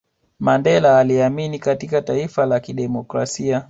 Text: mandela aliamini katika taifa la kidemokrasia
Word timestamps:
mandela 0.39 0.99
aliamini 0.99 1.59
katika 1.59 2.01
taifa 2.01 2.45
la 2.45 2.59
kidemokrasia 2.59 3.59